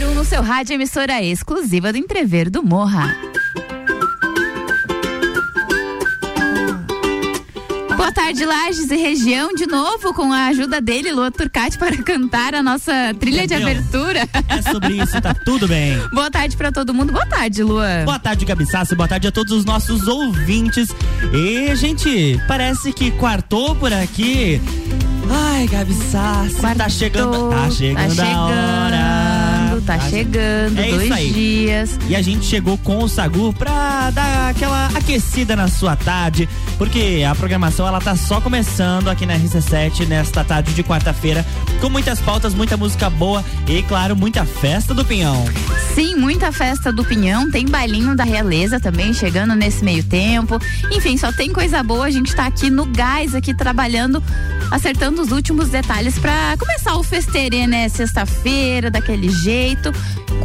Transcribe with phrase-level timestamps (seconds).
[0.00, 3.14] número 1 um no seu rádio, emissora exclusiva do Entrever do Morra.
[7.96, 12.54] Boa tarde, Lages e região, de novo com a ajuda dele, Lua Turcati, para cantar
[12.54, 14.26] a nossa trilha de abertura.
[14.48, 15.98] É sobre isso, tá tudo bem.
[16.10, 17.12] Boa tarde para todo mundo.
[17.12, 18.02] Boa tarde, Lua.
[18.06, 18.94] Boa tarde, Gabi Sassi.
[18.94, 20.88] Boa tarde a todos os nossos ouvintes.
[21.32, 24.60] E, gente, parece que quartou por aqui.
[25.30, 29.19] Ai, Gabi Sassi, Quartou, tá chegando, tá chegando, tá a hora.
[29.90, 31.32] Tá chegando, É isso dois aí.
[31.32, 31.98] dias.
[32.08, 36.48] E a gente chegou com o Sagu pra dar aquela aquecida na sua tarde,
[36.78, 41.44] porque a programação ela tá só começando aqui na RC7 nesta tarde de quarta-feira,
[41.80, 45.44] com muitas pautas, muita música boa e, claro, muita festa do Pinhão.
[45.94, 50.56] Sim, muita festa do Pinhão, tem bailinho da Realeza também chegando nesse meio tempo.
[50.92, 54.22] Enfim, só tem coisa boa, a gente tá aqui no gás, aqui trabalhando,
[54.70, 57.88] acertando os últimos detalhes pra começar o festerê, né?
[57.88, 59.79] Sexta-feira, daquele jeito.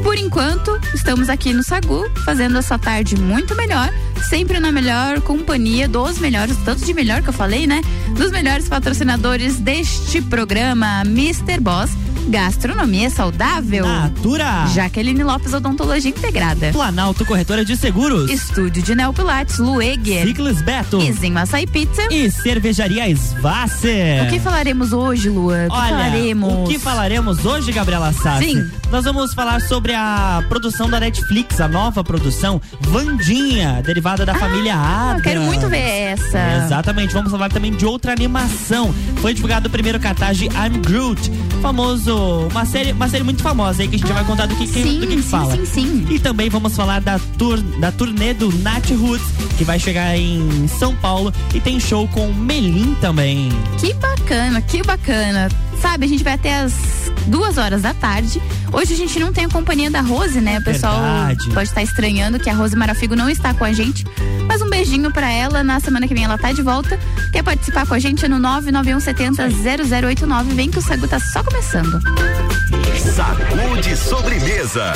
[0.03, 3.89] Por enquanto, estamos aqui no Sagu, fazendo essa tarde muito melhor,
[4.30, 7.81] sempre na melhor companhia dos melhores, tanto de melhor que eu falei, né?
[8.16, 11.59] Dos melhores patrocinadores deste programa, Mr.
[11.59, 11.91] Boss,
[12.28, 13.86] Gastronomia Saudável.
[13.86, 14.66] Natura!
[14.73, 16.72] Jaqueline Lopes Odontologia Integrada.
[16.72, 18.30] Planalto Corretora de Seguros.
[18.31, 20.26] Estúdio de Neopilates, Lueger.
[20.26, 21.00] Ciclis Beto.
[21.02, 22.02] Izinho Açaí Pizza.
[22.12, 24.23] E Cervejaria Svasser.
[24.26, 25.66] O que falaremos hoje, Lua?
[25.68, 26.53] O que Olha, falaremos?
[26.53, 28.52] o que falaremos hoje, Gabriela Sassi?
[28.53, 28.72] Sim.
[28.92, 34.76] Nós vamos falar sobre a produção da Netflix, a nova produção Vandinha, derivada da família
[34.76, 35.23] Ah, Adams.
[35.23, 35.78] quero muito ver
[36.14, 36.64] essa.
[36.66, 38.94] Exatamente, vamos falar também de outra animação.
[39.18, 41.31] Foi divulgado o primeiro cartaz de I'm Groot,
[41.62, 44.67] famoso, uma série, uma série muito famosa aí que a gente vai contar do que,
[44.67, 45.55] que- Sim, do que, que sim, fala.
[45.55, 46.05] sim, sim.
[46.09, 49.25] E também vamos falar da, tur, da turnê do Nat Roots,
[49.57, 53.49] que vai chegar em São Paulo e tem show com Melim também.
[53.80, 55.49] Que bacana, que bacana.
[55.81, 56.73] Sabe, a gente vai até as
[57.28, 58.42] duas horas da tarde.
[58.72, 60.59] Hoje a gente não tem a companhia da Rose, né?
[60.59, 61.50] O pessoal Verdade.
[61.52, 64.06] pode estar estranhando que a Rose Marafigo não está com a gente.
[64.47, 65.64] Mas um beijinho pra ela.
[65.64, 67.00] Na semana que vem ela tá de volta.
[67.31, 69.50] Quer participar com a gente no 99170
[70.08, 70.53] 0089.
[70.53, 72.00] Vem que o Sagu tá só começando.
[73.16, 74.94] Sacude sobremesa.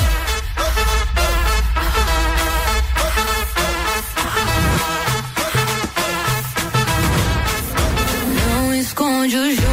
[8.57, 9.68] Não esconde o jogo,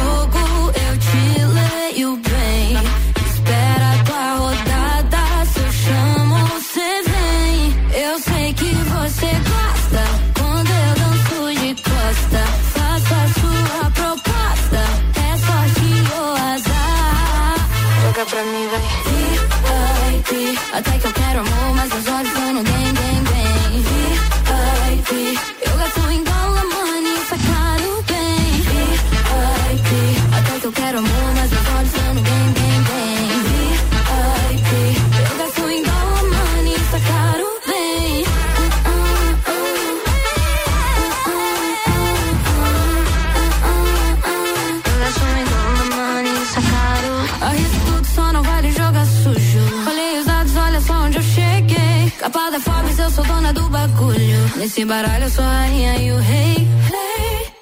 [52.57, 54.57] da Forbes, eu sou dona do bagulho.
[54.57, 56.67] Nesse baralho, eu sou a rainha e o rei.
[56.91, 57.53] Hey.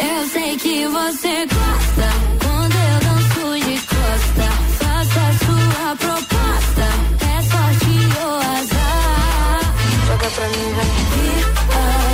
[0.00, 2.08] Eu sei que você gosta
[2.42, 4.46] quando eu danço de costa.
[4.78, 6.86] Faço a sua proposta,
[7.20, 7.94] é sorte
[8.24, 9.60] ou azar.
[10.06, 10.70] Joga pra mim.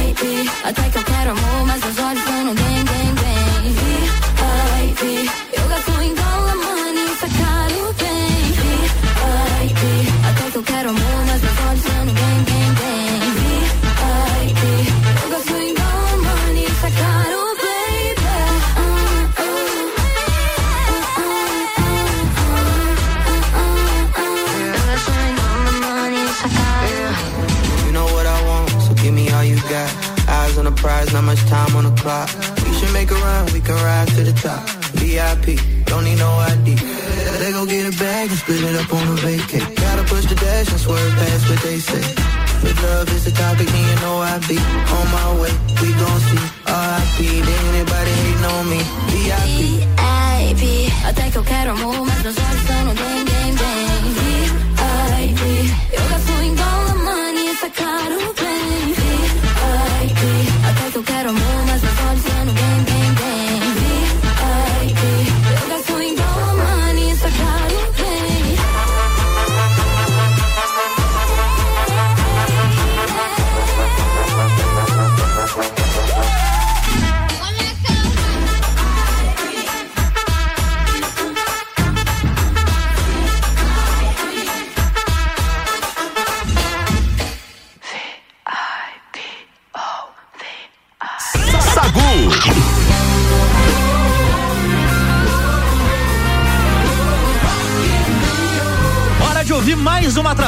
[0.07, 2.55] VIP, até que eu quero amor, mas os olhos estão no
[31.38, 32.28] much time on the clock.
[32.65, 34.62] We should make a run, we can rise to the top.
[34.99, 36.75] VIP, don't need no ID.
[37.40, 39.62] They go get a bag and split it up on a vacay.
[39.76, 42.05] Gotta push the dash and swerve past what they say.
[42.69, 45.52] If love is the topic, then you know I be on my way.
[45.81, 48.81] We gon' see RIP, then anybody hating on me.
[49.12, 49.87] VIP.
[50.38, 53.99] VIP, até que eu quero amor, mas meus olhos estão no bem, bem, bem.
[55.19, 55.44] VIP,
[55.93, 58.58] eu gasto em dólar, money, isso é caro, bem.
[58.58, 58.98] VIP, até que
[60.99, 61.88] eu quero amor, mas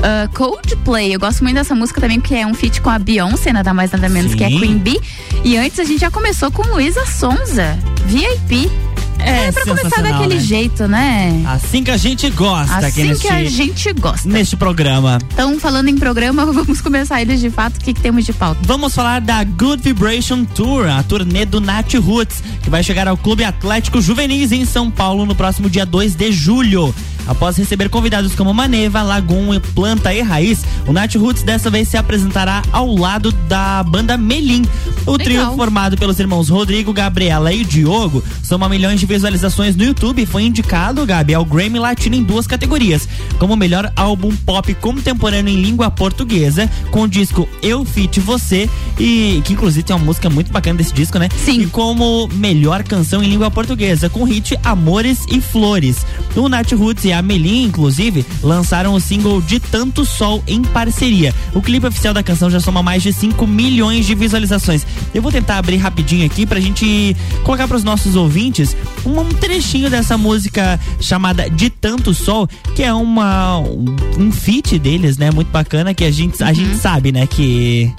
[0.00, 3.52] Uh, Coldplay, eu gosto muito dessa música também, porque é um feat com a Beyoncé,
[3.52, 4.38] nada mais nada menos Sim.
[4.38, 5.00] que a Queen Bee.
[5.44, 8.70] E antes a gente já começou com Luísa Sonza, VIP.
[9.18, 10.40] É, É pra começar daquele né?
[10.40, 11.42] jeito, né?
[11.46, 14.26] Assim que a gente gosta Assim neste, que a gente gosta.
[14.26, 15.18] neste programa.
[15.34, 17.76] Então, falando em programa, vamos começar eles de fato.
[17.76, 18.58] O que, que temos de pauta?
[18.62, 23.16] Vamos falar da Good Vibration Tour, a turnê do Nat Roots, que vai chegar ao
[23.18, 26.94] Clube Atlético Juvenis em São Paulo no próximo dia 2 de julho.
[27.26, 31.96] Após receber convidados como Maneva, Lagoon, Planta e Raiz, o Nat Roots dessa vez se
[31.96, 34.64] apresentará ao lado da banda Melim.
[35.06, 35.56] O trio Legal.
[35.56, 40.42] formado pelos irmãos Rodrigo, Gabriela e Diogo soma milhões de visualizações no YouTube e foi
[40.42, 43.08] indicado, Gabi, ao Grammy Latino em duas categorias,
[43.38, 49.40] como melhor álbum pop contemporâneo em língua portuguesa, com o disco Eu Fit Você, e
[49.44, 51.28] que inclusive tem uma música muito bacana desse disco, né?
[51.44, 51.62] Sim.
[51.62, 56.04] E como melhor canção em língua portuguesa, com o hit Amores e Flores.
[56.34, 61.34] O Nat Roots e a Melim, inclusive, lançaram o single De Tanto Sol em parceria.
[61.52, 64.86] O clipe oficial da canção já soma mais de 5 milhões de visualizações.
[65.12, 70.16] Eu vou tentar abrir rapidinho aqui pra gente colocar pros nossos ouvintes um, trechinho dessa
[70.16, 75.32] música chamada De Tanto Sol, que é uma um, feat deles, né?
[75.32, 77.92] Muito bacana que a gente, a gente sabe, né, que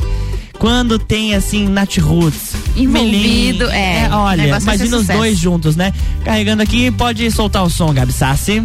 [0.57, 5.91] quando tem assim Nat Roots, Envolvido, Melim, é, o olha, imagina os dois juntos, né?
[6.23, 8.63] Carregando aqui, pode soltar o som, Gabi Sassi.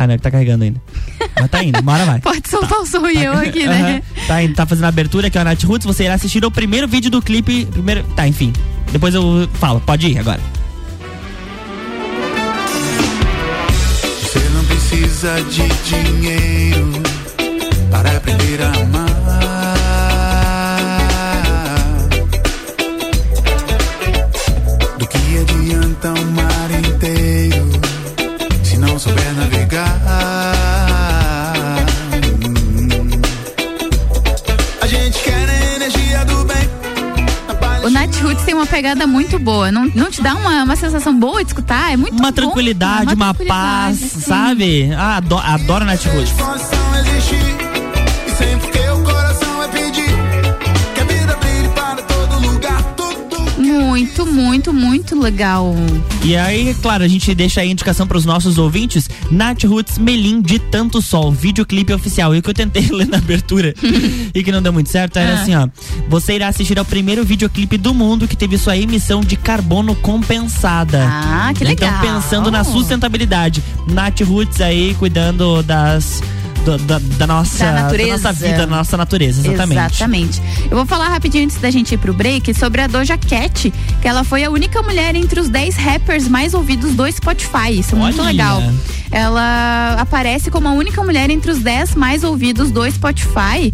[0.00, 0.80] Ah, não, ele tá carregando ainda.
[1.38, 2.20] Mas tá indo, hora vai.
[2.24, 4.02] Pode soltar o som e eu aqui, né?
[4.16, 4.26] Aham.
[4.26, 5.86] Tá, indo, tá fazendo a abertura aqui, ó, Nat Roots.
[5.86, 7.66] Você irá assistir o primeiro vídeo do clipe.
[7.66, 8.02] Primeiro.
[8.16, 8.50] Tá, enfim.
[8.90, 9.78] Depois eu falo.
[9.80, 10.40] Pode ir agora.
[14.22, 16.92] Você não precisa de dinheiro
[17.90, 19.09] para aprender a amar.
[38.60, 39.72] Uma pegada muito boa.
[39.72, 41.92] Não, não te dá uma, uma sensação boa de escutar?
[41.92, 42.32] É muito Uma bom.
[42.32, 44.20] tranquilidade, uma, paz, tranquilidade, sim.
[44.20, 44.92] sabe?
[44.92, 46.32] Ah, adoro, adoro Nat Roots.
[46.32, 46.58] para.
[46.58, 46.80] Tudo
[53.60, 55.74] Muito, muito, muito legal.
[56.24, 59.09] E aí, claro, a gente deixa aí a indicação pros nossos ouvintes.
[59.30, 62.34] Nat Roots Melim de Tanto Sol, videoclipe oficial.
[62.34, 63.74] E o que eu tentei ler na abertura
[64.34, 65.42] e que não deu muito certo era Ah.
[65.42, 65.68] assim, ó.
[66.08, 71.06] Você irá assistir ao primeiro videoclipe do mundo que teve sua emissão de carbono compensada.
[71.08, 71.90] Ah, que legal.
[72.00, 73.62] Então, pensando na sustentabilidade.
[73.88, 76.22] Nat Roots aí cuidando das.
[76.64, 78.10] Do- da, da nossa, Da natureza.
[78.12, 79.78] nossa vida, da nossa natureza, exatamente.
[79.94, 80.42] Exatamente.
[80.70, 84.08] Eu vou falar rapidinho antes da gente ir pro break sobre a Doja Cat, que
[84.08, 87.70] ela foi a única mulher entre os 10 rappers mais ouvidos do Spotify.
[87.78, 88.28] Isso é muito Olha.
[88.30, 88.62] legal.
[89.10, 93.72] Ela aparece como a única mulher entre os 10 mais ouvidos do Spotify.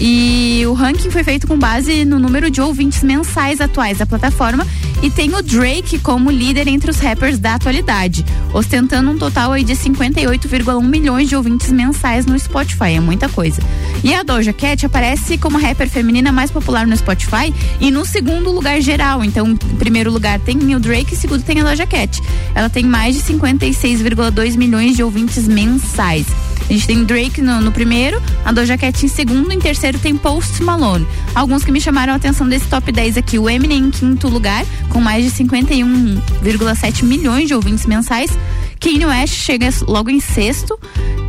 [0.00, 4.66] E o ranking foi feito com base no número de ouvintes mensais atuais da plataforma.
[5.00, 9.62] E tem o Drake como líder entre os rappers da atualidade, ostentando um total aí
[9.62, 12.94] de 58,1 milhões de ouvintes mensais no Spotify.
[12.96, 13.60] É muita coisa.
[14.02, 18.04] E a Doja Cat aparece como a rapper feminina mais popular no Spotify e no
[18.04, 19.24] segundo lugar geral.
[19.24, 22.20] Então, em primeiro lugar tem o Drake e segundo tem a Doja Cat.
[22.54, 26.26] Ela tem mais de 56,2 milhões de ouvintes mensais.
[26.68, 30.16] A gente tem Drake no, no primeiro, a Doja Cat em segundo, em terceiro tem
[30.16, 31.06] Post Malone.
[31.34, 34.64] Alguns que me chamaram a atenção desse top 10 aqui, o Eminem em quinto lugar,
[34.88, 38.30] com mais de 51,7 milhões de ouvintes mensais.
[38.80, 40.78] Kanye West chega logo em sexto.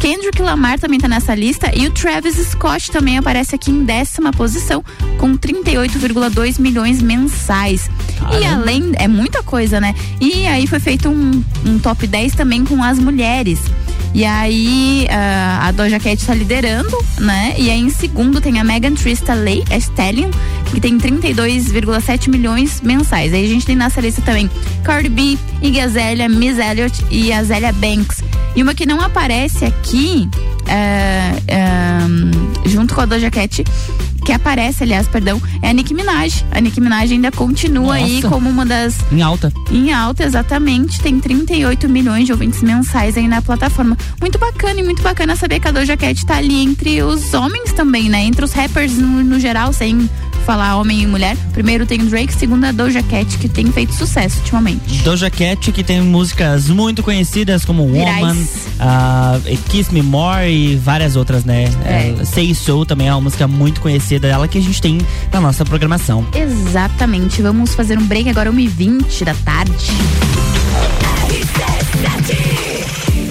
[0.03, 1.71] Kendrick Lamar também tá nessa lista.
[1.73, 4.83] E o Travis Scott também aparece aqui em décima posição,
[5.17, 7.89] com 38,2 milhões mensais.
[8.37, 9.95] E além, é muita coisa, né?
[10.19, 13.61] E aí foi feito um, um top 10 também com as mulheres.
[14.13, 17.55] E aí ah, a Doja Cat tá liderando, né?
[17.57, 19.13] E aí em segundo tem a Megan Thee
[19.71, 20.31] a Stallion,
[20.69, 23.33] que tem 32,7 milhões mensais.
[23.33, 24.51] Aí a gente tem nessa lista também
[24.83, 28.21] Cardi B, Iggy Azalea, Miss Elliott e a Zélia Banks.
[28.55, 30.29] E uma que não aparece aqui,
[30.67, 33.63] é, é, junto com a Doja Cat,
[34.23, 36.45] que aparece, aliás, perdão, é a Nicki Minaj.
[36.51, 38.29] A Nicki Minaj ainda continua aí Nossa.
[38.29, 39.51] como uma das Em alta.
[39.71, 41.01] em alta, exatamente.
[41.01, 43.97] Tem 38 milhões de ouvintes mensais aí na plataforma.
[44.21, 47.73] Muito bacana e muito bacana saber que a Doja Cat tá ali entre os homens
[47.73, 48.23] também, né?
[48.23, 50.09] Entre os rappers no, no geral, sem
[50.43, 51.37] falar homem e mulher.
[51.53, 55.01] Primeiro tem o Drake, segundo a Doja Cat, que tem feito sucesso ultimamente.
[55.03, 58.21] Doja Cat, que tem músicas muito conhecidas como Virais.
[58.21, 58.47] Woman,
[58.79, 61.65] ah, Kiss Me More e várias outras, né?
[61.85, 62.15] É.
[62.19, 64.99] Eh, Say So também é uma música muito conhecida dela que a gente tem
[65.31, 66.25] na nossa programação.
[66.33, 67.41] Exatamente.
[67.41, 69.87] Vamos fazer um break agora, 1h20 da tarde.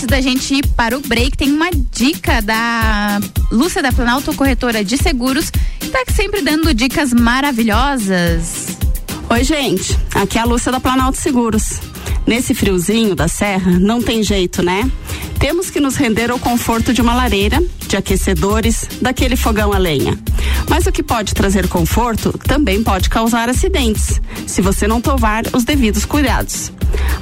[0.06, 3.18] Antes da gente ir para o break, tem uma dica da
[3.50, 8.68] Lúcia da Planalto Corretora de Seguros, que tá sempre dando dicas maravilhosas.
[9.28, 9.98] Oi, gente.
[10.14, 11.80] Aqui é a Lúcia da Planalto Seguros.
[12.24, 14.88] Nesse friozinho da serra, não tem jeito, né?
[15.40, 20.16] Temos que nos render ao conforto de uma lareira, de aquecedores, daquele fogão a lenha.
[20.68, 25.64] Mas o que pode trazer conforto também pode causar acidentes, se você não tomar os
[25.64, 26.72] devidos cuidados.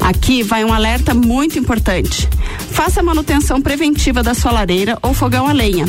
[0.00, 2.28] Aqui vai um alerta muito importante.
[2.70, 5.86] Faça a manutenção preventiva da sua lareira ou fogão a lenha.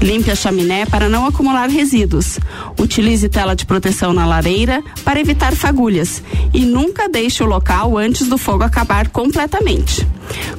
[0.00, 2.38] Limpe a chaminé para não acumular resíduos.
[2.78, 6.22] Utilize tela de proteção na lareira para evitar fagulhas
[6.54, 10.06] e nunca deixe o local antes do fogo acabar completamente.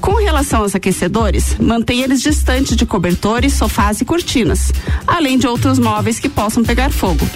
[0.01, 4.71] Com relação aos aquecedores, mantenha eles distantes de cobertores, sofás e cortinas,
[5.05, 7.27] além de outros móveis que possam pegar fogo,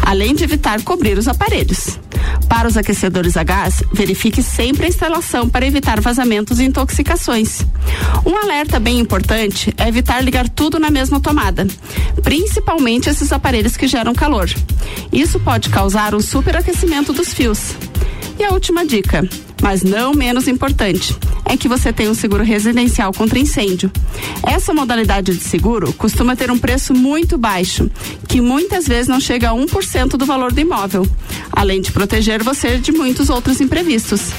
[0.00, 1.98] além de evitar cobrir os aparelhos.
[2.48, 7.64] Para os aquecedores a gás, verifique sempre a instalação para evitar vazamentos e intoxicações.
[8.24, 11.66] Um alerta bem importante é evitar ligar tudo na mesma tomada,
[12.22, 14.48] principalmente esses aparelhos que geram calor.
[15.12, 17.74] Isso pode causar um superaquecimento dos fios.
[18.38, 19.28] E a última dica,
[19.62, 23.90] mas não menos importante, é que você tenha um seguro residencial contra incêndio.
[24.42, 27.90] Essa modalidade de seguro costuma ter um preço muito baixo,
[28.28, 31.06] que muitas vezes não chega a 1% do valor do imóvel,
[31.52, 34.32] além de proteger você de muitos outros imprevistos.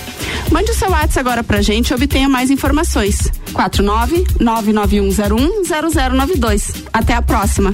[0.51, 3.31] Mande o seu WhatsApp agora pra gente e obtenha mais informações.
[3.53, 6.73] 49 99101 0092.
[6.91, 7.73] Até a próxima.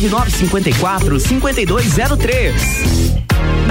[0.09, 3.30] 9954 5203.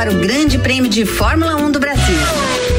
[0.00, 2.16] Para o Grande Prêmio de Fórmula 1 do Brasil.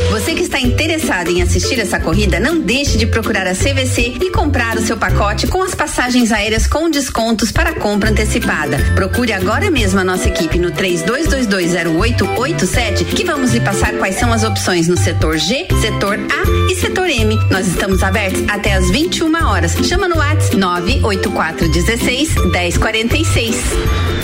[0.10, 4.32] Você que está interessado em assistir essa corrida, não deixe de procurar a CVC e
[4.32, 8.80] comprar o seu pacote com as passagens aéreas com descontos para compra antecipada.
[8.96, 14.44] Procure agora mesmo a nossa equipe no 32220887 que vamos lhe passar quais são as
[14.44, 17.40] opções no setor G, setor A e setor M.
[17.52, 19.76] Nós estamos abertos até às 21 horas.
[19.84, 24.21] Chama no WhatsApp 98416 1046.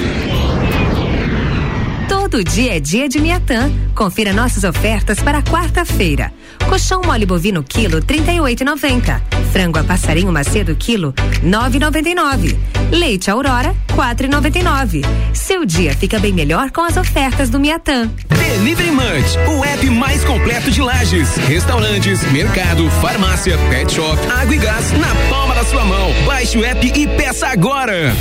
[2.30, 3.72] Todo dia é dia de Miatã.
[3.98, 6.32] Confira nossas ofertas para quarta-feira.
[6.70, 9.20] Colchão mole bovino quilo 38,90.
[9.52, 12.56] Frango a passarinho macedo quilo 9,99.
[12.92, 15.04] Leite Aurora 4,99.
[15.34, 18.08] Seu dia fica bem melhor com as ofertas do Miatã.
[18.28, 24.60] Delivery Munch, o app mais completo de lajes, restaurantes, mercado, farmácia, pet shop, água e
[24.60, 26.14] gás na palma da sua mão.
[26.24, 28.14] Baixe o app e peça agora.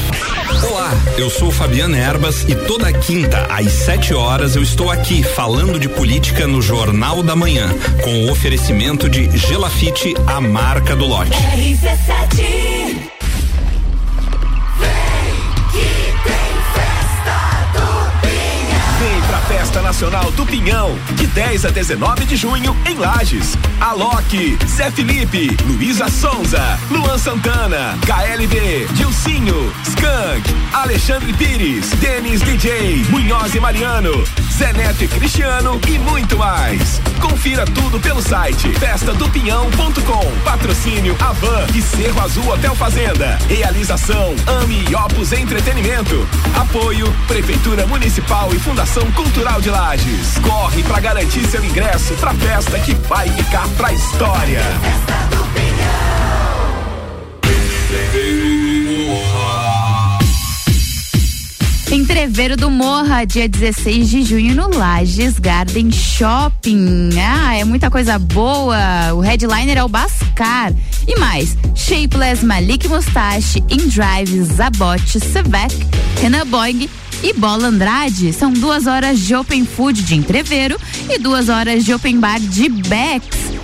[0.70, 5.65] Olá, eu sou Fabiana Erbas e toda quinta às 7 horas eu estou aqui falando
[5.72, 7.68] de política no Jornal da Manhã,
[8.02, 11.32] com o oferecimento de Gelafite, a marca do lote.
[11.32, 13.15] RC7
[19.76, 23.56] Festa Nacional do Pinhão, de 10 a 19 de junho, em Lages.
[23.78, 33.54] Alok, Zé Felipe, Luísa Sonza, Luan Santana, KLB, Dilcinho, Skank, Alexandre Pires, Denis DJ, Munhoz
[33.54, 37.00] e Mariano, Zé Neto e Cristiano e muito mais.
[37.20, 40.42] Confira tudo pelo site festadopinhão.com.
[40.44, 43.38] Patrocínio Avan e Cerro Azul Hotel Fazenda.
[43.48, 46.26] Realização Ami e Opus Entretenimento.
[46.54, 50.38] Apoio Prefeitura Municipal e Fundação Cultural de Lages.
[50.38, 54.62] Corre pra garantir seu ingresso pra festa que vai ficar pra história.
[61.90, 67.10] Entreveiro do Morra, dia 16 de junho no Lages Garden Shopping.
[67.18, 68.76] Ah, é muita coisa boa.
[69.14, 70.72] O headliner é o Bascar.
[71.06, 75.74] E mais, Shapeless, Malik Mustache, Indrive, Zabot, Sevec,
[76.20, 76.88] Renan Boing
[77.22, 78.32] e Bola Andrade.
[78.32, 82.68] São duas horas de open food de Entreveiro e duas horas de open bar de
[82.68, 83.55] Becks.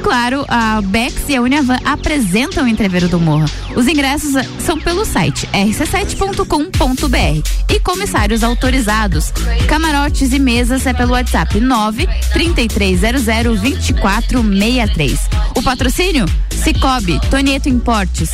[0.00, 3.46] Claro, a Bex e a Uniavan apresentam o Entreveiro do Morra.
[3.74, 9.32] Os ingressos são pelo site rc7.com.br e comissários autorizados.
[9.68, 15.20] Camarotes e mesas é pelo WhatsApp 9 3300 2463.
[15.56, 16.26] O patrocínio?
[16.50, 18.30] Cicobi, Tonieto Importes.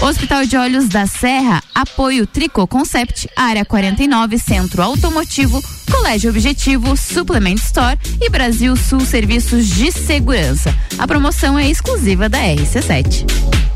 [0.00, 7.54] Hospital de Olhos da Serra, apoio Tricô Concept, área 49, Centro Automotivo, Colégio Objetivo, Suplement
[7.54, 10.74] Store e Brasil Sul Serviços de Segurança.
[10.98, 13.67] A promoção é exclusiva da RC7.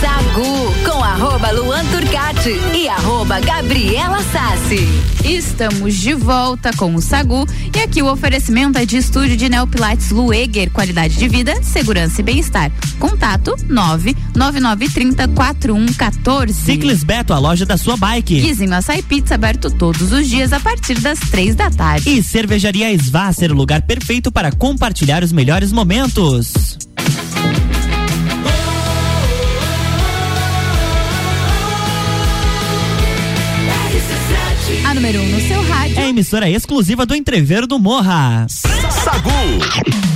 [0.00, 4.86] Sagu com arroba Luan Turcati e arroba Gabriela Sassi.
[5.24, 10.10] Estamos de volta com o Sagu e aqui o oferecimento é de estúdio de Neopilates
[10.10, 12.72] Lueger, qualidade de vida, segurança e bem-estar.
[12.98, 16.54] Contato 99930 4114.
[16.54, 18.40] Ciclis Beto, a loja da sua bike.
[18.40, 22.08] Guizinho Açaí Pizza aberto todos os dias a partir das três da tarde.
[22.08, 26.78] E Cervejaria Svasser, o lugar perfeito para compartilhar os melhores momentos.
[35.10, 35.98] Número 1 um no seu rádio.
[35.98, 38.46] É a emissora exclusiva do Entreveiro do Morra.
[38.48, 40.09] Sagu.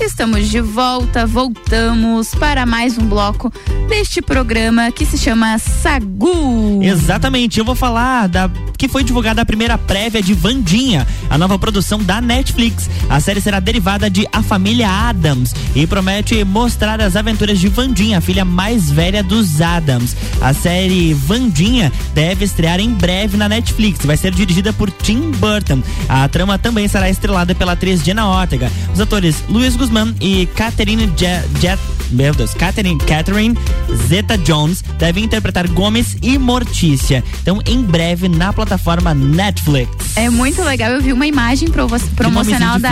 [0.00, 3.52] Estamos de volta, voltamos para mais um bloco
[3.86, 6.82] deste programa que se chama Sagu.
[6.82, 11.58] Exatamente, eu vou falar da que foi divulgada a primeira prévia de Vandinha, a nova
[11.58, 12.88] produção da Netflix.
[13.10, 18.16] A série será derivada de A Família Adams e promete mostrar as aventuras de Vandinha,
[18.16, 20.16] a filha mais velha dos Adams.
[20.40, 24.06] A série Vandinha deve estrear em breve na Netflix.
[24.06, 25.82] Vai ser dirigida por Tim Burton.
[26.08, 28.72] A trama também será estrelada pela atriz Jenna Ortega.
[28.94, 29.89] Os atores Luiz Guzmán
[30.20, 31.78] e Catherine Jet, Jet
[32.12, 33.56] meu Deus, Catherine, Catherine
[34.08, 37.22] Zeta Jones devem interpretar Gomes e Mortícia.
[37.40, 40.16] Então, em breve, na plataforma Netflix.
[40.16, 42.90] É muito legal, eu vi uma imagem provo- promocional da,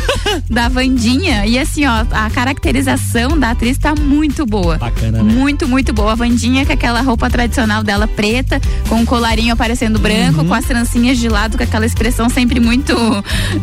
[0.48, 4.78] da Vandinha e assim, ó, a caracterização da atriz tá muito boa.
[4.78, 5.32] Bacana, né?
[5.34, 6.12] Muito, muito boa.
[6.12, 10.02] A Vandinha com aquela roupa tradicional dela preta, com um colarinho aparecendo Uhum.
[10.02, 12.94] branco, com as trancinhas de lado, com aquela expressão sempre muito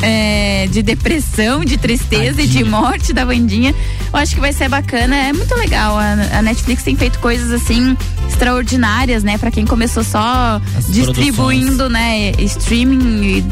[0.02, 3.74] é, de depressão, de tristeza de morte da Vandinha.
[4.12, 5.98] Eu acho que vai ser bacana, é muito legal.
[5.98, 7.96] A, a Netflix tem feito coisas assim
[8.28, 9.38] extraordinárias, né?
[9.38, 13.46] Pra quem começou só distribuindo, né, streaming e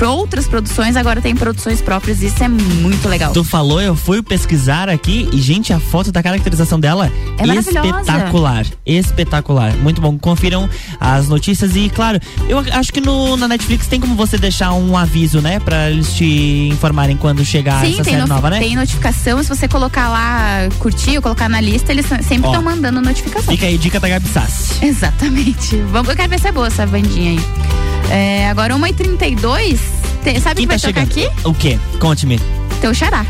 [0.00, 3.34] pra outras produções, agora tem produções próprias, isso é muito legal.
[3.34, 8.64] Tu falou, eu fui pesquisar aqui e, gente, a foto da caracterização dela É espetacular.
[8.86, 9.76] Espetacular.
[9.76, 10.18] Muito bom.
[10.18, 10.66] Confiram
[10.98, 14.96] as notícias e, claro, eu acho que no, na Netflix tem como você deixar um
[14.96, 15.60] aviso, né?
[15.60, 18.58] Pra eles te informarem quando chegar Sim, essa série no- nova, né?
[18.58, 19.42] tem notificação.
[19.42, 23.52] Se você colocar lá, curtir ou colocar na lista, eles sempre estão mandando notificação.
[23.52, 24.78] Fica aí, dica da Gabi Sassi.
[24.82, 25.76] Exatamente.
[25.92, 27.89] Vamos, eu quero ver se é boa essa bandinha aí.
[28.10, 29.78] É, agora 1h32.
[30.24, 31.28] Te- sabe o que vai tocar aqui?
[31.44, 31.78] O quê?
[31.98, 32.38] Conte-me.
[32.80, 33.24] Teu xará.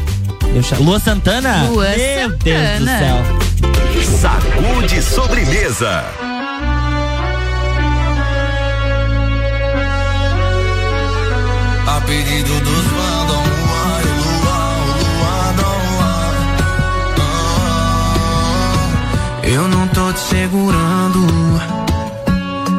[0.52, 1.64] Deixa- Lua Santana?
[1.68, 2.98] Lua Meu Deus do Santana.
[2.98, 4.18] céu.
[4.18, 6.04] Sacude sobremesa.
[11.86, 14.74] A pedido dos fãs, Dom Juan e Luan,
[15.18, 16.32] Luan, Dom Juan.
[19.42, 21.26] Ah, Eu não tô te segurando.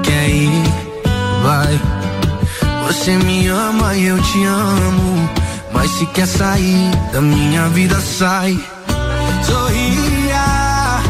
[0.04, 0.81] Quer ir?
[1.44, 1.80] Vai.
[2.88, 5.30] Você me ama e eu te amo.
[5.74, 8.60] Mas se quer sair da minha vida, sai.
[9.44, 11.02] Sorria.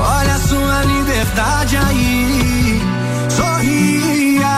[0.00, 2.80] Olha a sua liberdade aí.
[3.28, 4.48] Sorria.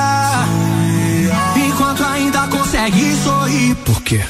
[1.56, 3.74] Enquanto ainda consegue sorrir.
[3.84, 4.20] Por quê?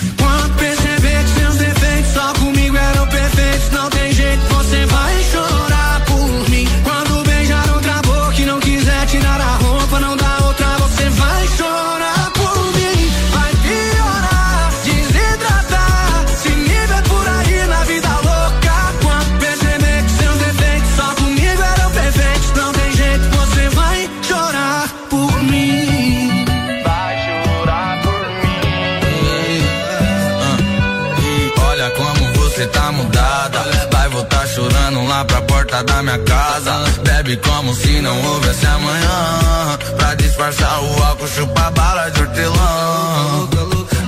[32.57, 33.59] Você tá mudada.
[33.93, 36.73] Vai voltar chorando lá pra porta da minha casa.
[37.05, 39.79] Bebe como se não houvesse amanhã.
[39.99, 43.49] Pra disfarçar o álcool, chupa bala de hortelã.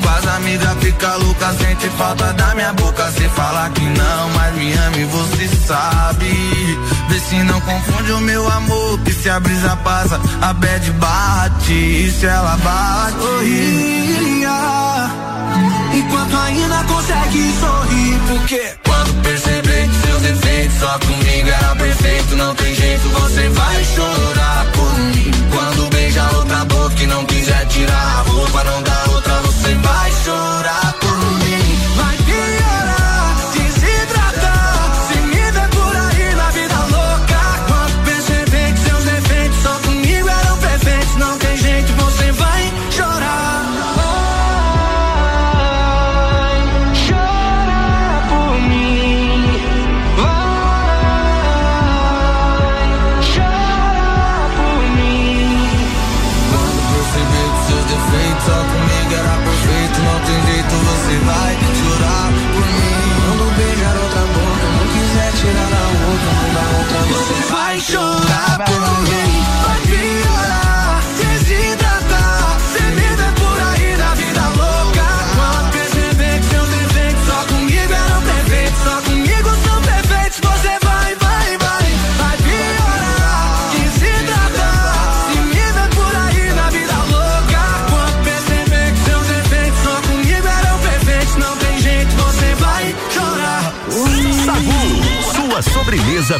[0.02, 3.10] Com as amigas fica louca, sente falta da minha boca.
[3.12, 6.78] Se falar que não, mas me ama e você sabe.
[7.10, 8.98] Vê se não confunde o meu amor.
[9.00, 11.72] Que se a brisa passa, a bad bate.
[11.72, 13.18] E se ela bate.
[13.20, 14.08] Sorria.
[15.92, 22.54] Enquanto ainda consegue sorrir, porque quando perceber que seus defeitos só comigo era perfeito, não
[22.54, 25.30] tem jeito, você vai chorar por mim.
[25.50, 30.12] Quando beija outra boca e não quiser tirar a roupa, não dá outra, você vai
[30.24, 31.07] chorar por mim.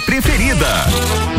[0.07, 1.38] Preferida.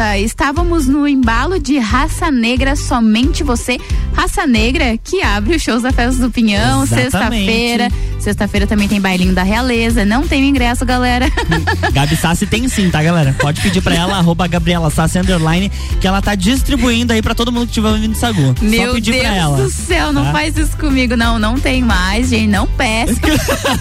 [0.00, 0.18] Volta.
[0.18, 3.78] Estávamos no embalo de Raça Negra, somente você.
[4.14, 7.88] Raça Negra que abre os shows da Festa do Pinhão, sexta-feira.
[8.18, 10.04] Sexta-feira também tem bailinho da Realeza.
[10.04, 11.26] Não tem o ingresso, galera.
[11.92, 13.34] Gabi Sassi tem sim, tá, galera?
[13.38, 17.52] Pode pedir pra ela, arroba Gabriela Sassi Underline, que ela tá distribuindo aí pra todo
[17.52, 18.54] mundo que estiver ouvindo Sagu.
[18.58, 19.56] Só Meu pedir Deus pra ela.
[19.56, 20.32] do céu, não tá?
[20.32, 21.38] faz isso comigo, não.
[21.38, 22.48] Não tem mais, gente.
[22.48, 23.20] Não peça.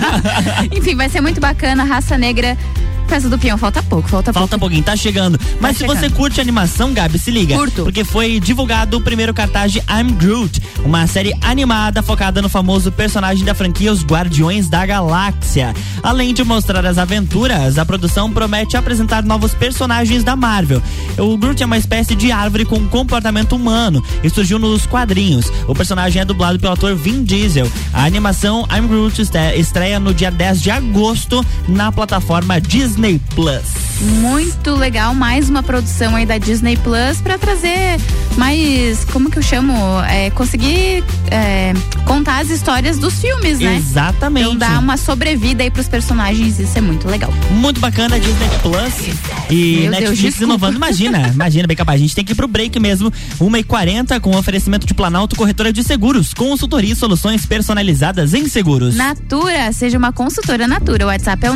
[0.75, 1.84] Enfim, vai ser muito bacana.
[1.84, 2.58] Raça Negra.
[3.10, 5.40] Festa do Pinhão, falta pouco, falta, Falta um pouquinho, tá chegando.
[5.60, 5.98] Mas se chegando.
[5.98, 7.56] você curte animação, Gabi, se liga.
[7.56, 7.81] Curto.
[7.81, 12.92] Porque foi divulgado o primeiro cartaz de I'm Groot, uma série animada focada no famoso
[12.92, 15.73] personagem da franquia Os Guardiões da Galáxia.
[16.04, 20.79] Além de mostrar as aventuras, a produção promete apresentar novos personagens da Marvel.
[21.17, 25.52] O Groot é uma espécie de árvore com comportamento humano e surgiu nos quadrinhos.
[25.67, 27.69] O personagem é dublado pelo ator Vin Diesel.
[27.92, 29.19] A animação I'm Groot
[29.58, 32.98] estreia no dia 10 de agosto na plataforma Disney
[33.33, 33.63] Plus.
[34.19, 37.97] Muito legal, mais uma produção aí da Disney Plus pra trazer
[38.37, 39.73] mais, como que eu chamo?
[40.04, 41.73] É, conseguir é,
[42.06, 43.75] contar as histórias dos filmes, né?
[43.75, 44.47] Exatamente.
[44.47, 47.33] Então dar uma sobrevida aí pros personagens, isso é muito legal.
[47.52, 48.93] Muito bacana, Disney Plus
[49.50, 50.43] e Meu Deus, Netflix desculpa.
[50.43, 50.77] inovando.
[50.77, 52.00] Imagina, imagina, bem capaz.
[52.00, 53.12] A gente tem que ir pro break mesmo.
[53.39, 56.33] 1h40 com oferecimento de Planalto Corretora de Seguros.
[56.33, 58.95] Consultoria e soluções personalizadas em seguros.
[58.95, 61.06] Natura, seja uma consultora Natura.
[61.06, 61.56] O WhatsApp é o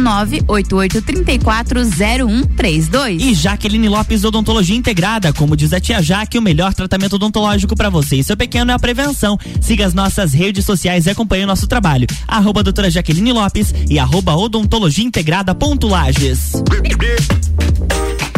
[1.40, 3.20] 988340132.
[3.20, 7.90] E Jaqueline Lopes Odontologia Integrada, como diz a tia Jaque, o melhor tratamento odontológico para
[7.90, 9.38] você e seu pequeno é a prevenção.
[9.62, 12.08] Siga as nossas redes sociais e acompanhe o nosso trabalho.
[12.28, 16.54] Arroba doutora Jaqueline Lopes e arroba odontologia integrada ponto Lages.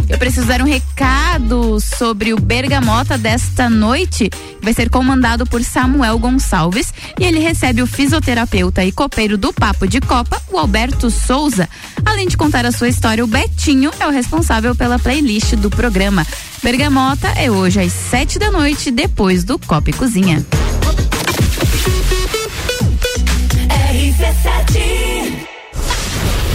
[0.07, 5.63] Eu preciso dar um recado sobre o Bergamota desta noite, que vai ser comandado por
[5.63, 11.09] Samuel Gonçalves, e ele recebe o fisioterapeuta e copeiro do Papo de Copa, o Alberto
[11.09, 11.67] Souza.
[12.05, 16.25] Além de contar a sua história, o Betinho é o responsável pela playlist do programa.
[16.61, 20.45] Bergamota é hoje às sete da noite, depois do Copa e Cozinha.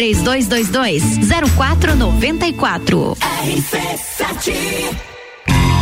[0.00, 1.02] 3222
[1.58, 3.16] 0494.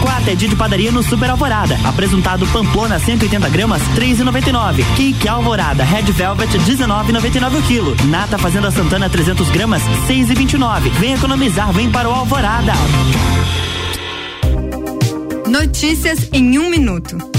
[0.02, 1.78] Quarta é dia de padaria no Super Alvorada.
[1.84, 4.84] Apresentado Pamplona 180 gramas, 3,99.
[4.96, 7.96] Cake Alvorada Red Velvet 19,99 o quilo.
[8.06, 10.90] Nata Fazenda Santana 300 gramas, 6,29.
[10.98, 12.72] Vem economizar, vem para o Alvorada.
[15.46, 17.37] Notícias em um minuto.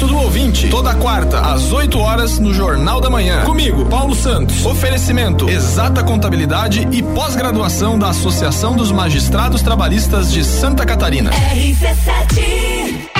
[0.00, 3.44] Direito do ouvinte, toda quarta, às 8 horas, no Jornal da Manhã.
[3.44, 4.64] Comigo, Paulo Santos.
[4.64, 11.30] Oferecimento: exata contabilidade e pós-graduação da Associação dos Magistrados Trabalhistas de Santa Catarina.
[11.30, 13.10] RC7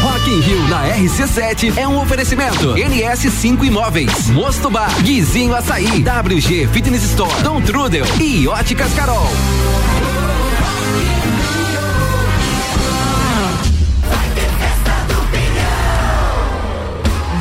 [0.00, 2.74] Rock in Rio na RC7 é um oferecimento.
[2.74, 9.28] NS5 Imóveis, Mosto Bar, Guizinho Açaí, WG Fitness Store, Dom Trudel e Óticas Carol.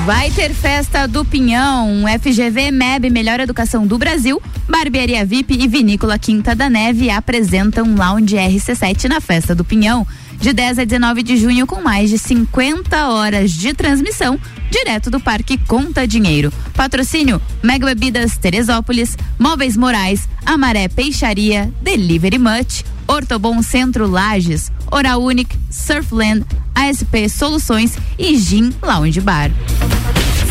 [0.10, 6.18] Vai ter festa do Pinhão, FGV MEB Melhor Educação do Brasil, Barbearia VIP e Vinícola
[6.18, 10.08] Quinta da Neve apresentam Lounge RC7 na festa do Pinhão,
[10.40, 14.40] de 10 a 19 de junho com mais de 50 horas de transmissão
[14.72, 16.52] direto do Parque Conta Dinheiro.
[16.74, 25.58] Patrocínio Mega Bebidas Teresópolis, Móveis Morais, Amaré Peixaria, Delivery Much, Ortobon Centro Lages, Oral Unique,
[25.70, 29.52] Surfland, ASP Soluções e Gin Lounge Bar.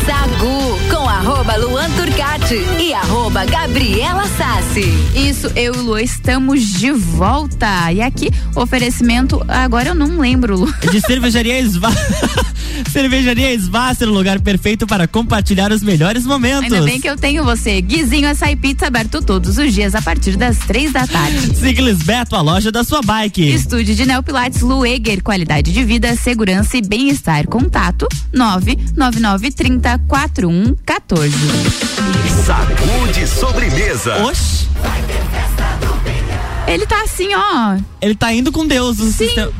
[0.09, 4.89] Sagu com arroba Luan Turcati e arroba Gabriela Sassi.
[5.13, 7.93] Isso, eu e o Lu estamos de volta.
[7.93, 10.73] E aqui, oferecimento, agora eu não lembro, Lu.
[10.91, 11.91] De cervejaria Esvá.
[12.91, 16.71] cervejaria Svasser, o lugar perfeito para compartilhar os melhores momentos.
[16.73, 17.79] Ainda bem que eu tenho você.
[17.79, 21.53] Guizinho Açaí Pizza aberto todos os dias a partir das três da tarde.
[21.55, 23.53] Ciclis Beto, a loja da sua bike.
[23.53, 27.47] Estúdio de Neopilates Lueger, qualidade de vida, segurança e bem-estar.
[27.47, 31.35] Contato 99930 4114.
[32.45, 34.15] Sacude sobremesa.
[34.25, 34.67] Oxi.
[36.67, 37.77] Ele tá assim, ó.
[38.01, 38.99] Ele tá indo com Deus.
[38.99, 39.51] O sistema.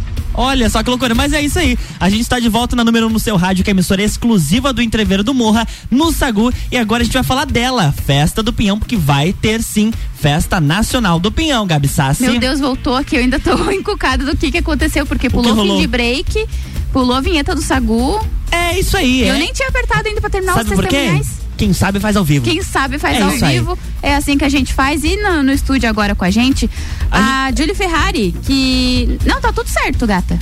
[0.41, 1.77] Olha só que loucura, mas é isso aí.
[1.99, 4.01] A gente está de volta na número um no seu rádio, que é a emissora
[4.01, 6.49] exclusiva do Entreveiro do Morra, no Sagu.
[6.71, 10.61] E agora a gente vai falar dela, Festa do Pinhão, porque vai ter sim Festa
[10.61, 12.23] Nacional do Pinhão, Gabi Sassi.
[12.23, 13.17] Meu Deus, voltou aqui.
[13.17, 15.75] Eu ainda tô encucada do que que aconteceu, porque pulou rolou?
[15.75, 16.47] fim de break,
[16.93, 18.25] pulou a vinheta do Sagu.
[18.49, 19.27] É isso aí.
[19.27, 19.39] Eu é.
[19.39, 21.21] nem tinha apertado ainda pra terminar Sabe os por quê?
[21.59, 22.45] Quem sabe faz ao vivo.
[22.45, 23.59] Quem sabe faz É ao isso aí.
[23.59, 23.77] vivo.
[24.01, 25.03] É assim que a gente faz.
[25.03, 26.69] E no, no estúdio agora com a gente,
[27.11, 29.19] a, Julie Ferrari, que.
[29.25, 30.39] Não, tá tudo certo, gata.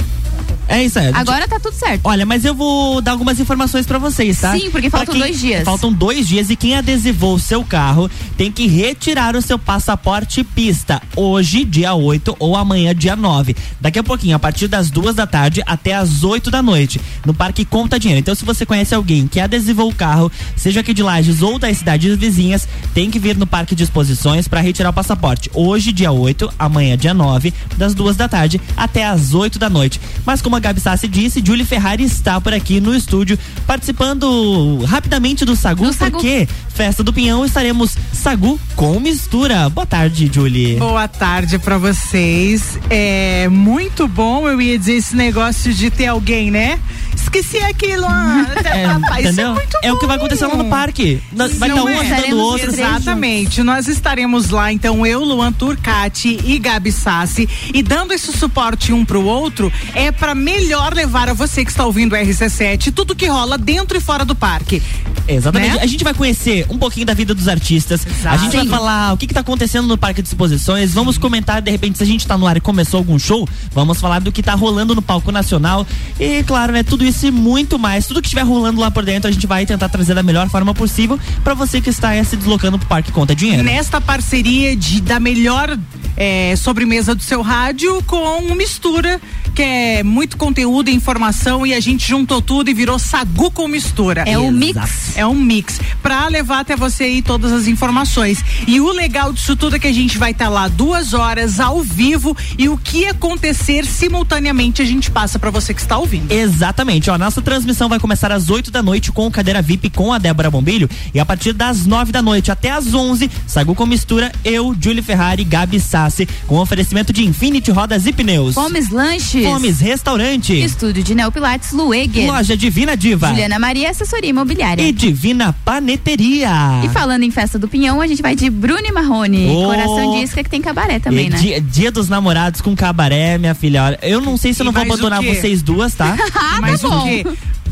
[0.68, 1.06] É isso aí.
[1.08, 2.02] gente- Agora tá tudo certo.
[2.04, 4.52] Olha, mas eu vou dar algumas informações pra vocês, tá?
[4.58, 5.64] Sim, porque faltam quem- dois dias.
[5.64, 10.44] Faltam dois dias e quem adesivou o seu carro tem que retirar o seu passaporte
[10.44, 13.56] pista hoje, dia 8 ou amanhã, dia 9.
[13.80, 17.34] Daqui a pouquinho, a partir das duas da tarde até as 8 da noite, no
[17.34, 18.20] Parque Conta Dinheiro.
[18.20, 21.78] Então, se você conhece alguém que adesivou o carro, seja aqui de Lages ou das
[21.78, 25.50] cidades vizinhas, tem que vir no Parque de Exposições para retirar o passaporte.
[25.54, 30.02] Hoje, dia 8, amanhã, dia 9, das duas da tarde até as 8 da noite.
[30.26, 35.46] Mas como a Gabi Sassi disse, Julie Ferrari está por aqui no estúdio, participando rapidamente
[35.46, 39.70] do Sagu, porque Festa do Pinhão estaremos Sagu com mistura.
[39.70, 40.76] Boa tarde, Julie.
[40.76, 42.78] Boa tarde pra vocês.
[42.90, 46.80] É muito bom, eu ia dizer esse negócio de ter alguém, né?
[47.16, 48.06] Esqueci aquilo.
[48.08, 49.52] ah, É, rapaz, isso entendeu?
[49.52, 51.22] é muito É o que vai acontecer lá no parque.
[51.32, 52.00] Vai estar Não um é?
[52.00, 52.70] ajudando o outro.
[52.70, 53.64] Exatamente.
[53.64, 57.50] Nós estaremos lá, então, eu, Luan Turcati e Gabi Sassi.
[57.74, 61.86] E dando esse suporte um pro outro, é pra melhor levar a você que está
[61.86, 64.82] ouvindo o RC7 tudo que rola dentro e fora do parque.
[65.28, 65.76] Exatamente.
[65.76, 65.82] Né?
[65.82, 68.08] A gente vai conhecer um pouquinho da vida dos artistas.
[68.24, 68.70] A gente vai Sim.
[68.70, 70.94] falar o que, que tá acontecendo no Parque de Exposições.
[70.94, 74.00] Vamos comentar, de repente, se a gente tá no ar e começou algum show, vamos
[74.00, 75.86] falar do que tá rolando no palco nacional.
[76.18, 78.08] E, claro, né, tudo isso e muito mais.
[78.08, 80.74] Tudo que estiver rolando lá por dentro, a gente vai tentar trazer da melhor forma
[80.74, 83.64] possível para você que está eh, se deslocando pro Parque Conta Dinheiro.
[83.64, 85.78] Nesta parceria de, da melhor
[86.16, 89.20] é, sobremesa do seu rádio com mistura,
[89.54, 93.68] que é muito conteúdo e informação, e a gente juntou tudo e virou sagu com
[93.68, 94.24] mistura.
[94.26, 95.18] É um mix.
[95.18, 95.80] É um mix.
[96.02, 98.44] Pra levar até você aí todas as informações.
[98.66, 101.82] E o legal disso tudo é que a gente vai estar lá duas horas ao
[101.82, 106.32] vivo e o que acontecer simultaneamente a gente passa pra você que está ouvindo.
[106.32, 110.14] Exatamente, ó, nossa transmissão vai começar às 8 da noite com o Cadeira VIP com
[110.14, 113.86] a Débora Bombilho e a partir das 9 da noite até às 11, Sagu com
[113.86, 118.54] mistura, eu, Julie Ferrari, Gabi Sassi, com oferecimento de Infinity Rodas e Pneus.
[118.56, 119.44] Fomes Lanches.
[119.44, 120.27] Fomes Restaurante.
[120.36, 122.28] Estúdio de Neopilates Lueger.
[122.28, 123.30] Loja Divina Diva.
[123.30, 124.82] Juliana Maria, assessoria imobiliária.
[124.82, 126.50] E Divina Paneteria.
[126.84, 129.48] E falando em festa do Pinhão, a gente vai de Bruno e Marrone.
[129.50, 129.66] Oh.
[129.68, 131.38] Coração de isca que tem cabaré também, E né?
[131.38, 133.84] dia, dia dos namorados com cabaré, minha filha.
[133.84, 136.18] Olha, eu não sei se eu E não vou mais o abandonar vocês duas, tá?
[136.36, 137.04] Ah, Mas tá o bom.
[137.06, 137.26] quê?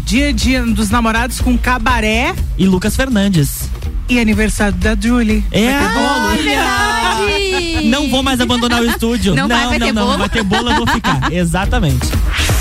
[0.05, 3.69] Dia dia dos namorados com cabaré E Lucas Fernandes.
[4.07, 5.43] e aniversário da Julie.
[5.51, 6.43] É, Vai ter bolo.
[6.43, 7.87] Verdade.
[7.87, 9.33] Não vou mais abandonar o estúdio.
[9.35, 10.05] Não vai, não, vai não, ter não.
[10.05, 10.17] bolo?
[10.19, 11.19] Vai ter bolo, eu vou ficar.
[11.33, 12.05] Exatamente.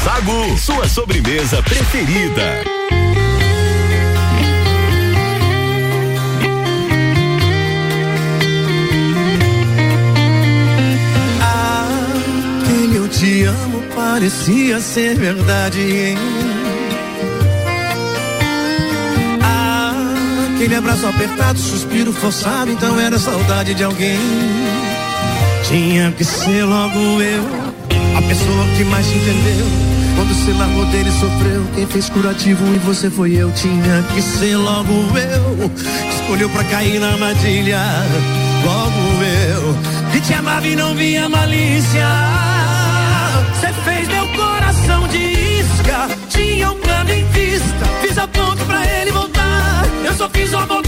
[0.05, 2.63] Sagu, sua sobremesa preferida.
[12.61, 15.81] Aquele eu te amo parecia ser verdade.
[15.81, 16.19] hein?
[19.43, 19.95] Ah,
[20.55, 24.19] aquele abraço apertado, suspiro forçado, então era saudade de alguém.
[25.67, 27.64] Tinha que ser logo eu,
[28.17, 29.67] a pessoa que mais te entendeu.
[30.17, 31.65] Quando se largou dele, sofreu.
[31.75, 33.51] Quem fez curativo e você foi eu.
[33.53, 35.71] Tinha que ser logo eu,
[36.11, 37.81] escolheu pra cair na armadilha.
[38.65, 39.77] Logo eu,
[40.13, 42.07] que te amava e não via malícia.
[43.55, 46.09] Você fez meu coração de isca.
[46.29, 47.85] Tinha um plano em vista.
[48.03, 49.85] Fiz a ponte pra ele voltar.
[50.05, 50.84] Eu só fiz o amor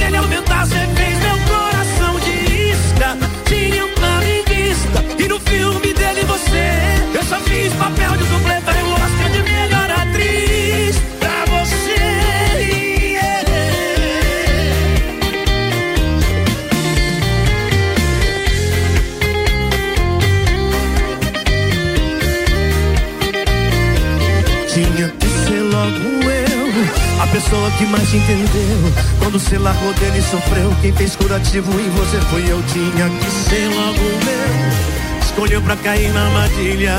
[27.77, 28.93] que mais te entendeu.
[29.19, 32.63] Quando se largou dele sofreu, quem fez curativo em você foi eu.
[32.73, 36.97] Tinha que ser logo eu, escolheu pra cair na armadilha.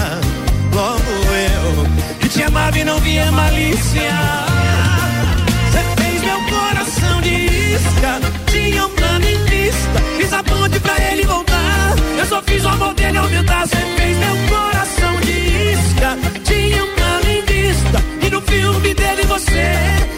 [0.73, 4.11] Logo eu, que te amava e não via malícia.
[5.71, 8.19] Você fez meu coração de isca,
[8.51, 9.99] tinha um plano em vista.
[10.17, 11.95] Fiz a ponte pra ele voltar.
[12.19, 13.67] Eu só fiz o amor dele aumentar.
[13.67, 16.96] Você fez meu coração de isca, tinha um
[17.39, 19.73] E no filme dele você,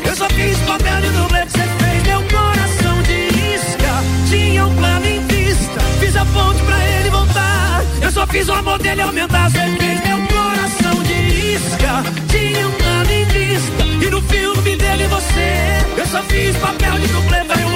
[0.05, 1.43] eu só fiz papel de dublê.
[1.43, 5.80] Você fez meu coração de isca, tinha um plano em vista.
[5.99, 7.84] Fiz a ponte pra ele voltar.
[8.01, 9.51] Eu só fiz o amor dele aumentar.
[9.51, 13.84] Você fez meu coração de isca, tinha um plano em vista.
[13.84, 17.68] E no filme dele você, eu só fiz papel de dublê.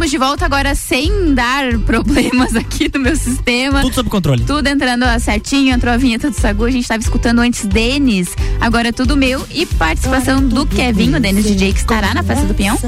[0.00, 3.82] Estamos de volta agora sem dar problemas aqui no meu sistema.
[3.82, 4.42] Tudo sob controle.
[4.44, 8.88] Tudo entrando certinho, entrou a vinheta do Sagu, a gente estava escutando antes Denis, agora
[8.88, 12.54] é tudo meu e participação do Kevin, o Denis DJ que estará na festa do
[12.54, 12.78] Pinhão.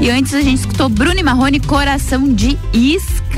[0.00, 3.29] E antes a gente escutou Bruno e Marrone, Coração de Isca.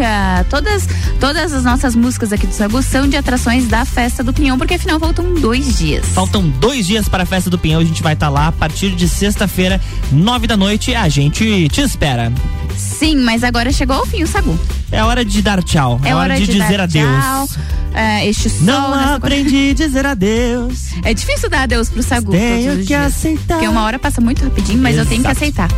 [0.49, 0.89] Todas,
[1.21, 4.75] todas as nossas músicas aqui do Sagu são de atrações da festa do Pinhão, porque
[4.75, 6.05] afinal faltam dois dias.
[6.07, 7.81] Faltam dois dias para a festa do Pinhão.
[7.81, 9.81] A gente vai estar lá a partir de sexta-feira,
[10.11, 10.95] nove da noite.
[10.95, 12.33] A gente te espera.
[12.77, 14.59] Sim, mas agora chegou ao fim o Sagu.
[14.91, 16.01] É hora de dar tchau.
[16.05, 17.25] É, hora, de, dizer dar adeus.
[17.25, 17.49] Tchau.
[17.95, 20.93] É, este sol Não aprendi a dizer adeus.
[21.05, 23.07] É difícil dar adeus pro Sagu Tenho que dias.
[23.17, 23.57] aceitar.
[23.57, 25.45] Porque uma hora passa muito rapidinho, mas eu tenho que Exato.
[25.45, 25.69] aceitar.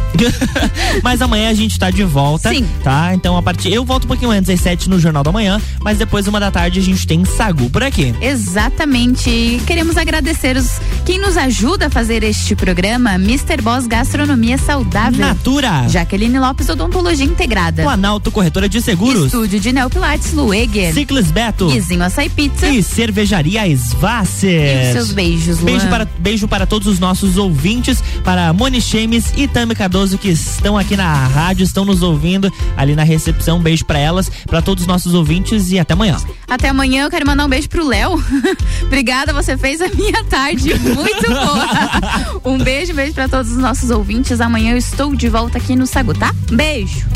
[1.02, 2.50] mas amanhã a gente tá de volta.
[2.50, 2.66] Sim.
[2.82, 3.14] Tá?
[3.14, 3.72] Então a partir.
[3.72, 5.60] Eu volto um pouquinho antes, às sete no Jornal da Manhã.
[5.80, 8.14] Mas depois, uma da tarde, a gente tem Sagu por aqui.
[8.20, 9.60] Exatamente.
[9.66, 13.60] Queremos agradecer os quem nos ajuda a fazer este programa, Mr.
[13.62, 15.18] Boss Gastronomia Saudável.
[15.18, 15.86] Natura.
[15.88, 17.82] Jaqueline Lopes Odontologia Integrada.
[17.82, 19.26] Planalto Corretora de Seguros.
[19.26, 20.94] Estúdio de Neopilates Lueger.
[20.94, 21.68] Ciclis Beto.
[21.68, 22.68] Guizinho Açaí Pizza.
[22.68, 24.50] E Cervejaria Svasser.
[24.50, 25.72] E os seus beijos, Luan.
[25.72, 30.28] Beijo para, beijo para todos os nossos ouvintes, para Moni Chemes e Tami Cardoso que
[30.28, 33.60] estão aqui na rádio, estão nos ouvindo ali na recepção.
[33.60, 36.16] Beijo para elas, para todos os nossos ouvintes e até amanhã.
[36.48, 38.20] Até amanhã, eu quero mandar um beijo pro Léo.
[38.82, 42.42] Obrigada, você fez a minha tarde muito boa.
[42.52, 44.40] um beijo, beijo para todos os nossos ouvintes.
[44.40, 46.34] Amanhã eu estou de volta aqui no Sagu, tá?
[46.50, 47.06] Beijo.